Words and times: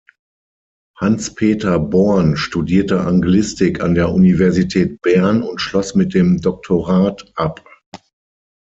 Hanspeter 0.99 1.77
Born 1.77 2.35
studierte 2.35 3.01
Anglistik 3.01 3.81
an 3.81 3.93
der 3.93 4.11
Universität 4.11 4.99
Bern 5.03 5.43
und 5.43 5.61
schloss 5.61 5.93
mit 5.93 6.15
dem 6.15 6.41
Doktorat 6.41 7.31
ab. 7.35 7.63